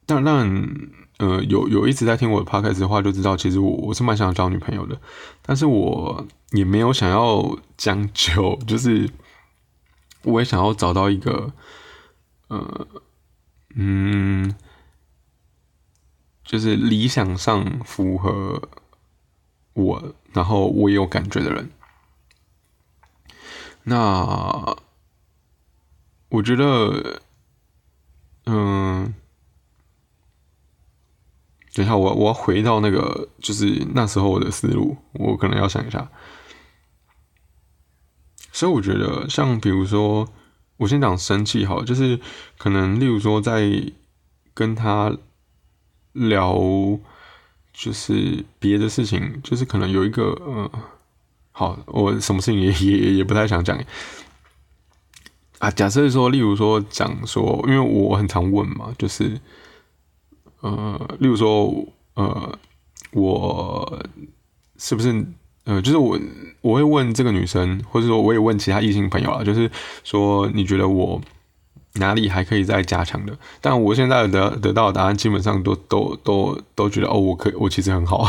[0.06, 0.92] 当然。
[1.20, 5.00] 呃，有有一直在听我的 podcast 的话，就知道其实我我是蛮想交女朋友的，
[5.44, 9.08] 但是我也没有想要将就， 就是
[10.24, 11.54] 我也想要找到一个，
[12.48, 12.88] 呃，
[13.76, 14.54] 嗯，
[16.44, 18.70] 就是理想上符合
[19.74, 21.72] 我，然后我也有感觉的人。
[23.84, 24.76] 那
[26.30, 27.22] 我觉得，
[28.46, 29.14] 嗯。
[31.76, 36.08] 等一下，我我要回到那个，就是那时候我的思路，我可能要想一下。
[38.52, 40.32] 所以我觉得，像比如说，
[40.78, 42.20] 我先讲生气好，就是
[42.60, 43.92] 可能例如说，在
[44.54, 45.18] 跟他
[46.14, 46.56] 聊
[47.74, 50.72] 就是别的事情，就是可能有一个呃，
[51.52, 53.78] 好，我什么事情也也也不太想讲
[55.60, 55.70] 啊。
[55.72, 59.40] 假设说，例如说讲说，因为我很常问嘛，就是
[60.62, 62.58] 呃，例如说呃，
[63.12, 64.04] 我
[64.78, 65.26] 是不是
[65.66, 66.20] 呃，就是我
[66.62, 69.70] 我会问这个女生，或者说我也问其他异性朋友啊，就是
[70.04, 71.22] 说你觉得我。
[71.96, 73.38] 哪里还可以再加强的？
[73.62, 78.28] 但我现在得得到的答案基本上都都都都觉得哦，我可以我其实很好。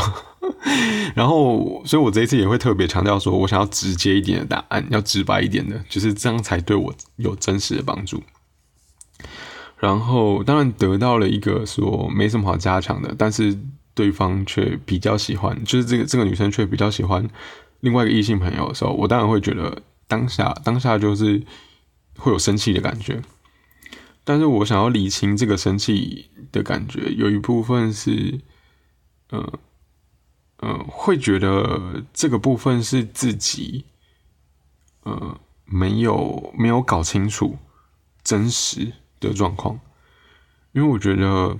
[1.15, 8.21] 然后，所以我这一次也会特别强调说，我想要直接一点的答案，要直白一点的，就是这样才对我有真实的帮助。
[9.79, 13.57] 然后，当然得到了一个说没什么好加强的，但是
[13.95, 17.27] 对方却比较喜欢，就是这个这个女生却比较喜欢
[17.79, 21.41] 另外一个异性朋友的时候，我当然会觉得当下当下就是
[22.17, 23.21] 会有生气的感觉。
[24.27, 28.41] 但是我想要理清这个生气的感觉，有一部分是，
[29.29, 29.59] 嗯
[30.57, 33.85] 嗯，会觉得这个部分是自己，
[35.03, 37.55] 呃，没有没有搞清楚
[38.23, 39.79] 真实的状况，
[40.71, 41.59] 因为我觉得，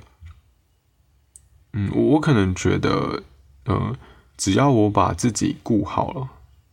[1.73, 3.21] 嗯，我可能觉得，
[3.65, 3.95] 呃，
[4.37, 6.27] 只要我把自己顾好了，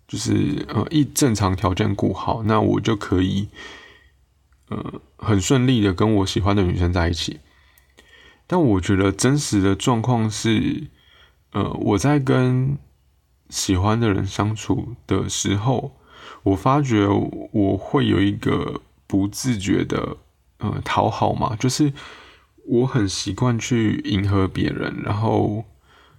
[0.09, 3.49] 就是呃一正常条件顾好，那我就可以。
[4.73, 7.41] 呃，很顺利的跟我喜欢的女生在一起，
[8.47, 10.85] 但我觉得真实的状况是，
[11.53, 12.79] 呃，我在跟
[13.51, 15.95] 喜欢的人相处的时候，
[16.43, 17.07] 我发觉
[17.53, 20.17] 我会有一个不自觉的
[20.59, 21.93] 呃讨好嘛，就是
[22.65, 25.67] 我很习惯去迎合别人，然后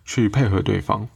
[0.06, 1.10] 去配合对方。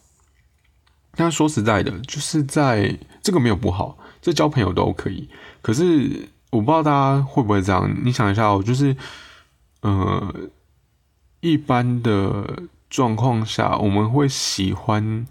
[1.14, 5.30] 但说实在的，就是在这个没有不好，这交朋友都可以，
[5.62, 6.30] 可是。
[6.50, 7.94] 我不知道大家会不会这样？
[8.04, 8.96] 你想一下哦，就是，
[9.82, 10.34] 呃，
[11.42, 15.26] 一般的状况下，我们会喜欢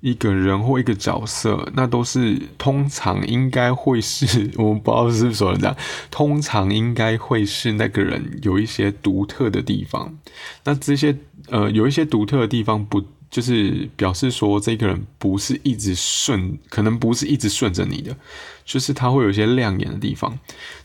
[0.00, 5.76] 一个人或一个角色，那都是通常应该会是我们不知道是不是说这样，
[6.10, 10.16] 通常应该会是那个人有一些独特的地方。
[10.64, 11.16] 那这些
[11.48, 13.02] 呃，有一些独特的地方不。
[13.36, 18.16] 就是表示说，这个人不是一直顺，可能不是一直顺着你的，
[18.64, 20.38] 就是他会有一些亮眼的地方。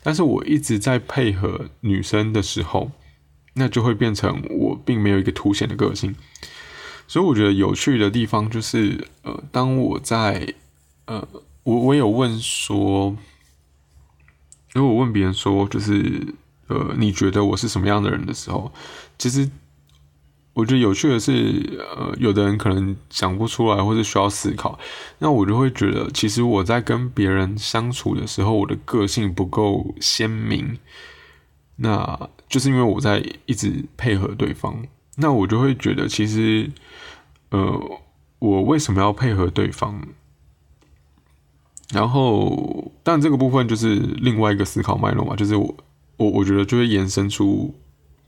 [0.03, 2.91] 但是我一直在配合女生的时候，
[3.53, 6.13] 那就会变成我并没有一个凸显的个性。
[7.07, 10.53] 所以我觉得有趣的地方就是，呃，当我在，
[11.05, 11.25] 呃，
[11.63, 13.15] 我我有问说，
[14.73, 16.35] 如果我问别人说，就是，
[16.67, 18.73] 呃，你觉得我是什么样的人的时候，
[19.17, 19.49] 其实。
[20.53, 24.77] 我觉得有趣的是，呃，有的人可能想不出来，或者需要思考。
[25.19, 30.77] 那我就会觉得，其实我在跟别人相处的时候，我的个性不够鲜明。
[31.77, 34.85] 那就是因为我在一直配合对方。
[35.15, 36.69] 那我就会觉得，其实，
[37.51, 37.99] 呃，
[38.39, 40.01] 我为什么要配合对方？
[41.93, 45.75] 然后，但这个部分就是另外一个思考脉络嘛，就是我，
[46.17, 47.73] 我，我觉得就会延伸出。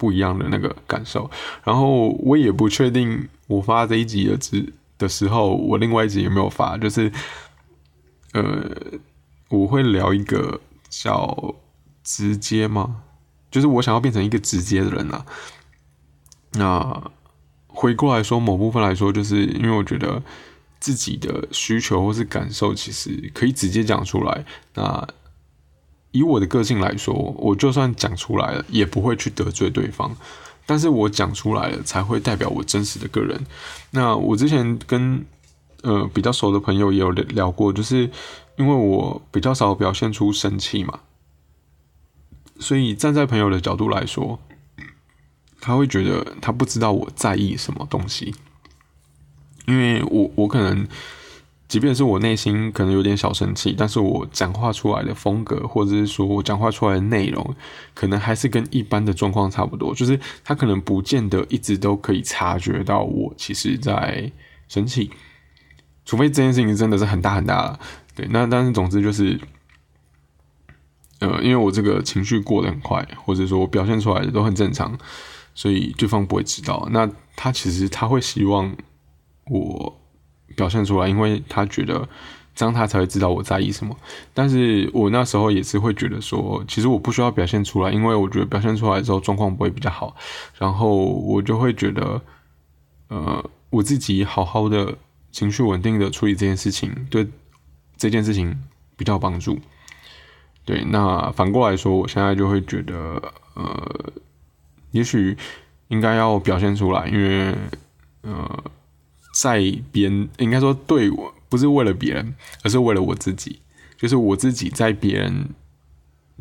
[0.03, 1.31] 不一样的那个感受，
[1.63, 7.09] 然后我也不确定我发这一集的之的时候，我另外一集有没有发，就是
[8.33, 8.69] 呃，
[9.47, 11.55] 我会聊一个叫
[12.03, 12.97] 直接吗？
[13.49, 15.25] 就是我想要变成一个直接的人啊。
[16.51, 17.11] 那
[17.67, 20.21] 回过来说，某部分来说，就是因为我觉得
[20.81, 24.43] 自己的需求或是感受，其实可以直接讲出来。
[24.73, 25.07] 那
[26.13, 30.15] 以我的个性来说，我就算讲出来了，也不会去得罪对方。
[30.65, 33.45] 但是我讲出来了，才会代表我真实的个人。
[33.91, 35.25] 那我之前跟
[35.81, 38.09] 呃比较熟的朋友也有聊过，就是
[38.57, 40.99] 因为我比较少表现出生气嘛，
[42.59, 44.39] 所以站在朋友的角度来说，
[45.59, 48.35] 他会觉得他不知道我在意什么东西，
[49.65, 50.87] 因为我我可能。
[51.73, 57.55] 即便是我内心可能有点小生气，但是我讲话出来的风格，或者是说我讲话出来的内容，
[57.95, 59.91] 可能还是跟一般的状况差不多。
[59.95, 64.31] 就是他可能不见得一直都可以察觉到我其实在
[64.67, 65.09] 生气，
[66.05, 67.79] 除非这件事情真的是很大很大了。
[68.13, 69.41] 对，那但是总之就是，
[71.21, 74.95] 呃，因为我这个情绪过得很快，或者说我表现出来的都很正常，
[75.55, 76.87] 所以对方不会知道。
[76.91, 78.75] 那他其实他会希望
[79.47, 79.99] 我。
[80.55, 82.07] 表现出来，因为他觉得
[82.53, 83.95] 这样他才会知道我在意什么。
[84.33, 90.15] 但是我那时候也是会觉得说，其实我不需要表现出来，因为我觉得表现出来之后状况不会比较好。
[90.59, 92.21] 然后我就会觉得，
[93.07, 94.95] 呃，我自己好好的
[95.31, 97.27] 情绪稳定的处理这件事情，对
[97.97, 98.55] 这件事情
[98.95, 99.59] 比较帮助。
[100.65, 104.13] 对，那反过来说，我现在就会觉得，呃，
[104.91, 105.35] 也许
[105.87, 107.55] 应该要表现出来，因为。
[108.25, 108.63] 呃，
[109.33, 109.59] 在
[109.91, 113.59] 别人应该说对我不是为了别人，而是为了我自己，
[113.97, 115.49] 就是我自己在别人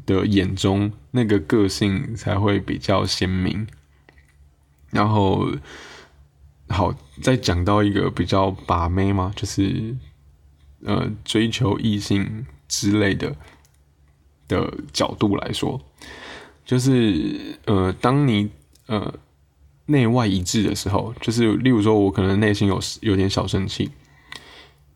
[0.06, 3.66] 的眼中那个个性才会比较鲜明。
[4.90, 5.48] 然后，
[6.68, 9.96] 好，再讲到一个比较把妹嘛，就是
[10.84, 13.34] 呃追求异性之类的
[14.48, 15.80] 的角度来说，
[16.66, 18.50] 就是呃，当你
[18.86, 19.14] 呃。
[19.86, 23.90] 内外一致的时候，就是例如说，我可能内心有有点小生气，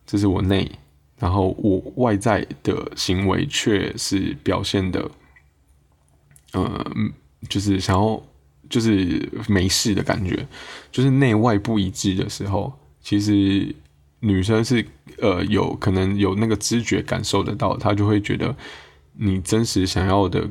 [0.05, 0.71] 这是我内，
[1.19, 5.11] 然后我外在的行为却是表现的，
[6.53, 6.85] 呃，
[7.49, 8.23] 就是想要
[8.69, 10.47] 就是没事的感觉，
[10.91, 12.71] 就是内外不一致的时候，
[13.01, 13.75] 其实
[14.21, 14.85] 女生是
[15.19, 18.55] 呃有可能有那个知觉感受得到，她就会觉得
[19.13, 20.49] 你真实想要的。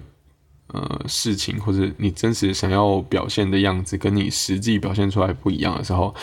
[0.77, 6.15] 呃，事情或者你真实想要表现的样子，跟你实际表现出来不一样的时候，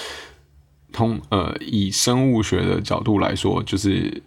[0.92, 4.22] 通呃以生物学的角度来说，就是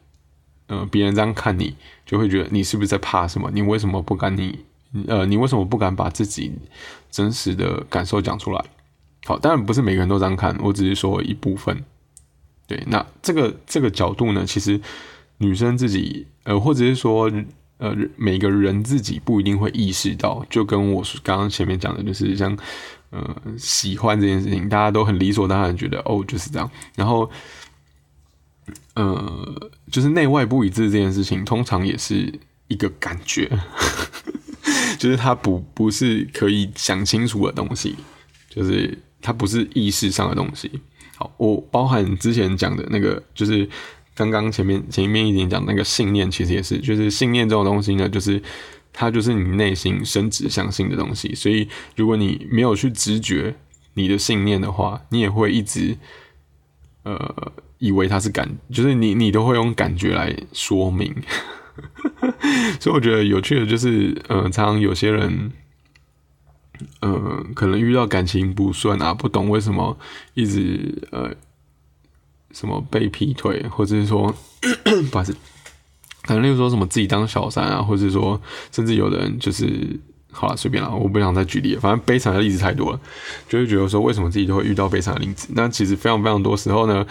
[0.66, 3.48] 呃别人这样看你，就会觉得你是不是在怕什么？
[3.52, 4.58] 你为什么不敢你
[5.06, 6.50] 呃你为什么不敢把自己
[7.08, 8.64] 真实的感受讲出来？
[9.26, 11.84] 好，当然不是每个人都这样看，我只是说一部分。
[12.66, 14.80] 对，那这个这个角度呢，其实
[15.38, 17.30] 女生自己呃，或者是说。
[17.78, 22.56] 呃，每个人自己不一定会意识到，就跟我刚刚前面讲的，就是像
[23.10, 26.70] 呃喜欢这件事情，大家都很理所当然觉得哦就是这样。
[26.94, 27.30] 然后，
[28.94, 32.32] 呃，就是内外不一致这件事情，通常也是
[32.68, 33.46] 一个感觉，
[34.98, 37.94] 就是它不不是可以想清楚的东西，
[38.48, 40.80] 就是它不是意识上的东西。
[41.16, 43.68] 好，我包含之前讲的那个，就是。
[44.16, 48.42] 刚刚前面前面一点讲那个信念，其实也是，就是信念这种东西呢，就是
[48.90, 51.34] 它就是你内心深植相信的东西。
[51.34, 53.54] 所以，如果你没有去直觉
[53.92, 55.98] 你的信念的话，你也会一直
[57.02, 61.14] 呃以为它是感，就是你你都会用感觉来说明。
[62.80, 65.52] 所以我觉得有趣的就是，呃，常常有些人，
[67.00, 69.98] 呃，可能遇到感情不顺啊，不懂为什么
[70.32, 71.34] 一直呃。
[72.58, 74.34] 什么被劈腿，或者是说，
[75.12, 75.30] 不是，
[76.22, 78.40] 可能例如说什么自己当小三啊，或者是说，
[78.72, 80.00] 甚至有的人就是，
[80.32, 83.00] 好了，随便了，我不想再举例了，反正悲惨的例子太多了，
[83.46, 85.48] 就会觉得说，为什么自己都会遇到悲惨的例子？
[85.52, 87.06] 那其实非常非常多时候呢，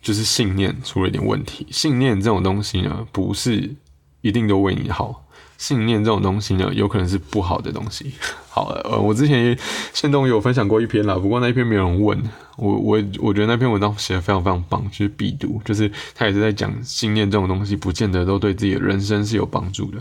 [0.00, 1.66] 就是信念出了一点问题。
[1.72, 3.74] 信念这种东西呢，不是
[4.20, 5.26] 一定都为你好。
[5.58, 8.12] 信念这种东西呢，有可能是不好的东西。
[8.48, 9.58] 好，呃，我之前
[9.92, 12.18] 线动有分享过一篇啦，不过那一篇没有人问
[12.56, 19.98] 我，我我觉得那篇文章写的非常非常棒，就是必读，就是他也是在讲信念这种东西，不见得都对自己的人生是有帮助的。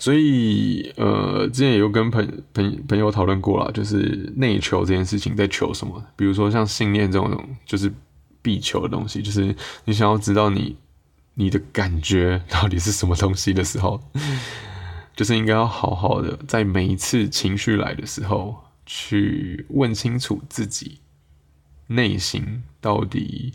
[0.00, 6.00] 所以，呃，之前也有跟朋朋朋友讨论过了，就是内求这件事情在求什么？
[6.16, 7.92] 比如说像信念这种，就是
[8.42, 9.54] 必求的东西，就是
[9.84, 10.76] 你想要知道你。
[11.40, 14.02] 你的感觉到底是什么东西的时候，
[15.14, 20.98] 就是应该要好好的在每一次情绪来的时候，去问清楚自己
[21.86, 23.52] 内心到底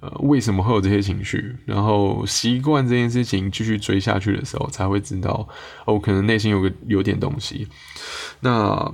[0.00, 5.48] 呃为什么会有这些情绪，然后习惯这件事情继续追下去的时候，才会知道
[5.86, 7.66] 哦，可能内心有个有点东西。
[8.40, 8.92] 那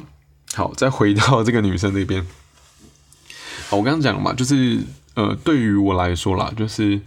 [0.54, 2.24] 好，再回到这个女生这边，
[3.68, 4.78] 好，我刚刚讲了嘛，就是
[5.14, 7.00] 呃，对于我来说啦，就是。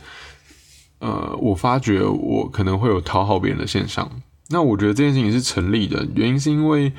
[1.00, 4.10] 呃，我发觉我可能会有讨好别人的现象，
[4.48, 6.94] 那我觉得这件事情是成立的，原因是因为，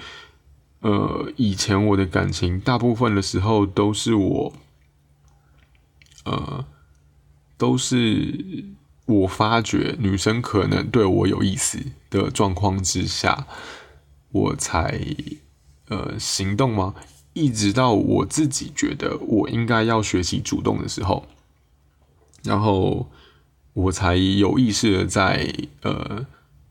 [0.80, 4.52] 呃，以前我的感情大部分的时候都是我，
[6.24, 6.64] 呃，
[7.56, 8.66] 都是
[9.06, 13.46] 我发觉女生可能对我有意思的状况之下，
[14.30, 15.00] 我才
[15.88, 16.94] 呃行动吗？
[17.32, 21.26] 一直到我自己觉得我应该要学习主动的时候，
[22.44, 23.08] 然后。
[23.76, 25.52] 我才有意识的在
[25.82, 26.24] 呃，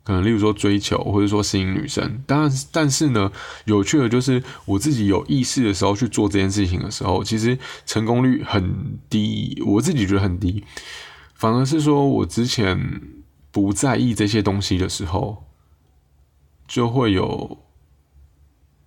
[0.04, 3.32] 可能例如说追求或者说吸引女生，当然，但是呢，
[3.66, 10.64] 有趣的就是我自己有意识的时候去做这件事情的时候，其实成功率很低，我自己觉得很低。
[11.36, 13.02] 反而是说我之前
[13.52, 15.44] 不在意这些东西的时候，
[16.68, 17.60] 就会有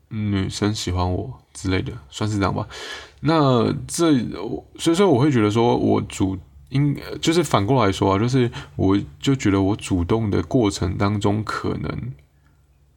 [0.09, 2.67] 女生喜欢我之类的，算是这样吧。
[3.21, 4.19] 那这
[4.77, 6.37] 所以说我会觉得说我主。
[6.71, 12.13] 应就是反过来说啊，就是我就觉得我主动的过程当中，可能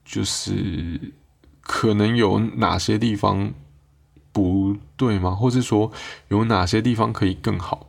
[0.04, 1.14] 就是
[1.62, 3.54] 可能有哪些地方
[4.32, 5.32] 不对吗？
[5.32, 5.92] 或是说
[6.28, 7.88] 有哪些地方可以更好？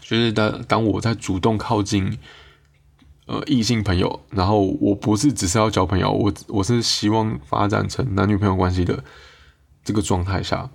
[0.00, 2.18] 就是当当我在主动靠近
[3.26, 9.04] 呃异性朋友，然后我不是只是要交朋友，我我是希望发展成男女朋友关系的
[9.84, 10.68] 这个状态下。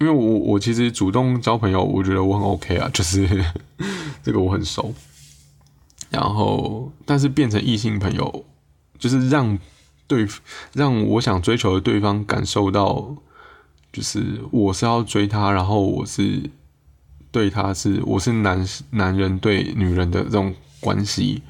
[0.00, 3.28] 因为我我其实主动交朋友，我觉得我很 OK 啊， 就是
[4.22, 4.94] 这个我很熟。
[6.10, 8.44] 然后，但是变成异性朋友，
[8.98, 9.58] 就是让
[10.06, 10.26] 对
[10.72, 13.14] 让我想追求的对方感受到，
[13.92, 16.48] 就是我是要追他，然后我是
[17.30, 21.42] 对他是我是男男人对女人的这种关系。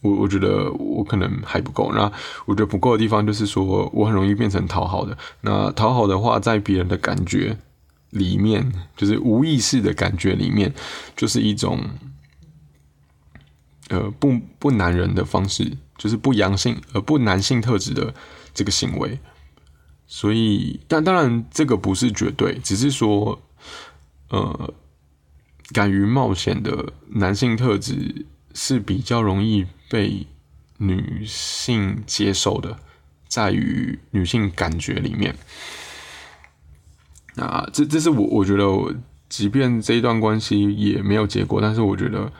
[0.00, 1.92] 我我觉得我可能还不够。
[1.92, 2.10] 那
[2.46, 5.16] 我觉得不够的地方就是说我很容易变成讨好的。
[5.40, 7.56] 那讨好的话，在别人的感觉
[8.10, 10.72] 里面，就是无意识的感觉里面，
[11.16, 11.80] 就是一种。
[13.90, 18.12] 呃，不不男人的方式，就是不阳性呃不男性特质的
[18.52, 19.18] 这个行为，
[20.06, 23.40] 所以但当然这个不是绝对，只是说，
[24.28, 24.74] 呃，
[25.72, 30.26] 敢于冒险的男性特质是比较容易被
[30.78, 32.78] 女性接受的，
[33.26, 35.34] 在于女性感觉里面。
[37.34, 38.96] 那这这是我我觉得，
[39.28, 42.32] 即便这一段关系也没有结果，但是我觉得。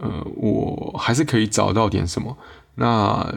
[0.00, 2.38] 呃，我还是可以找到点什么。
[2.76, 3.34] 那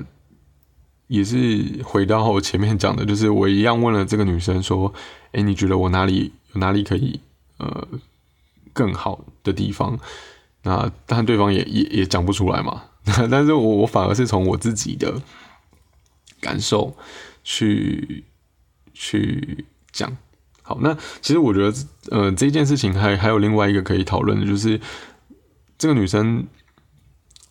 [1.07, 4.93] 也是回到我前面讲的，就是我一样问了这个女生说
[5.33, 7.19] ：“哎，你觉得我哪里有哪里可以
[7.57, 7.87] 呃
[8.73, 9.97] 更好的地方？”
[10.63, 12.83] 那但对方也也也讲不出来嘛。
[13.29, 15.21] 但是我我反而是从我自己的
[16.39, 16.95] 感受
[17.43, 18.23] 去
[18.93, 20.15] 去讲。
[20.61, 21.73] 好，那其实我觉得
[22.11, 24.79] 呃这件事情还还有另外一个可以讨论的，就是。
[25.81, 26.45] 这个女生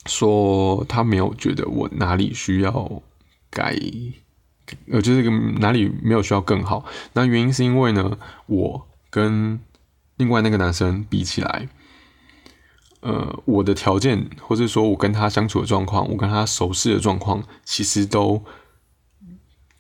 [0.06, 3.02] 说，她没有觉得我哪里需要
[3.50, 3.76] 改，
[4.86, 6.84] 呃，就是哪里没有需要更好。
[7.12, 9.58] 那原因是因为呢，我跟
[10.16, 11.68] 另外那个男生比起来，
[13.00, 18.42] 呃，我的条件，或者说我跟他相处的状况，我跟他熟识的状况，其实都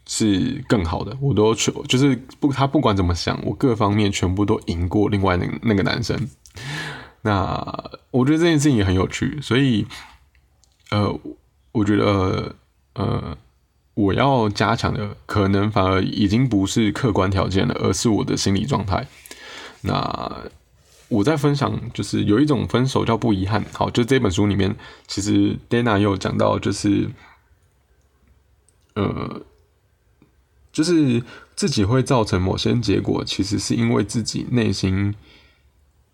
[0.06, 1.16] 是更好的。
[1.20, 6.28] 我都全就是不，他不管怎么想，我各方面全部都赢过另外那那个男生。
[7.22, 9.86] 那我觉得这件事情也很有趣，所以，
[10.90, 11.14] 呃，
[11.72, 12.54] 我觉得，
[12.94, 13.36] 呃，
[13.92, 19.06] 我要加强的可能反而已经不是客观条件了，而是我的心理状态。
[19.82, 20.44] 那
[21.10, 23.62] 我在分享，就是有一种分手叫不遗憾。
[23.72, 24.74] 好，就这本书里面，
[25.06, 27.10] 其实 Dana 也有讲到，就是，
[28.94, 29.42] 呃，
[30.72, 31.22] 就是
[31.56, 35.14] 自己会造成某些结果，其实是因为自己内心。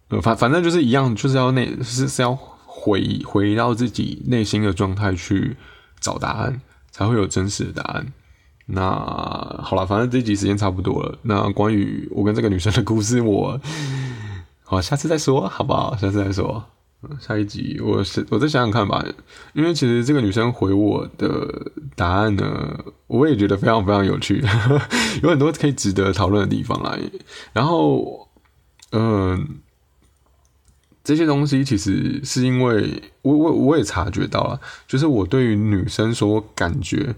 [0.09, 2.35] 呃，反反正就是一样，就是要内是是要
[2.65, 5.57] 回回到自己内心的状态去
[6.01, 8.13] 找答案，才会有真实的答案。
[8.67, 8.83] 那
[9.63, 11.19] 好了，反正这集时间差不多了。
[11.23, 13.61] 那关于我跟这个女生的故事，我
[14.67, 15.97] 好下次再说，好不好？
[15.97, 16.65] 下次再说。
[17.21, 19.05] 下一集我是我再想想看吧。
[19.55, 24.45] 因为其实这个女生回我的答案呢，我也觉得非常非常有趣，
[25.23, 26.99] 有很多可以值得讨论的地方啦。
[27.53, 28.29] 然后，
[28.93, 29.61] 嗯。
[31.05, 37.15] 这些东西其实是因为我我我也察觉到了，就是我对于女生说“感觉”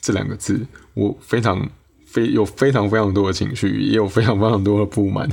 [0.00, 1.68] 这两个字，我非常
[2.12, 5.26] 非有非常非常多的情绪，也有非常非常多的不满，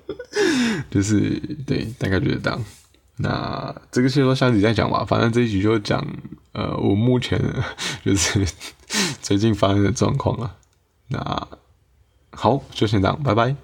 [0.90, 2.64] 就是对，大概就是这样。
[3.16, 6.02] 那这个先说下集再讲吧，反正这一集就讲
[6.52, 7.38] 呃，我目前
[8.02, 8.46] 就是
[9.20, 10.56] 最近发生的状况了。
[11.08, 11.48] 那
[12.32, 13.54] 好，就先这样，拜拜。